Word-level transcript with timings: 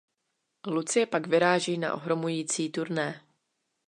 Lucie 0.67 1.05
pak 1.05 1.27
vyráží 1.27 1.77
na 1.77 1.93
ohromující 1.93 2.69
turné. 2.69 3.21